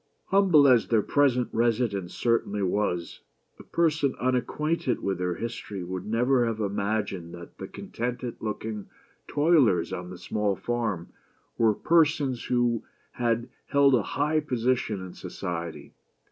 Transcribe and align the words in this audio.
H 0.29 0.33
umble 0.33 0.67
as 0.67 0.87
their 0.87 1.03
present 1.03 1.49
residence 1.53 2.15
certainly 2.15 2.63
was, 2.63 3.19
a 3.59 3.63
person 3.63 4.15
unacquainted 4.19 4.99
with 5.03 5.19
their 5.19 5.35
history 5.35 5.83
would 5.83 6.07
never 6.07 6.43
have 6.47 6.59
imagined 6.59 7.35
that 7.35 7.59
the 7.59 7.67
contented 7.67 8.37
looking 8.39 8.87
toilers 9.27 9.93
on 9.93 10.09
the 10.09 10.17
small 10.17 10.55
farm 10.55 11.09
were 11.55 11.75
persons 11.75 12.45
who 12.45 12.83
had 13.11 13.47
held 13.67 13.93
a 13.93 14.01
high 14.01 14.39
position 14.39 15.05
in 15.05 15.13
society. 15.13 15.93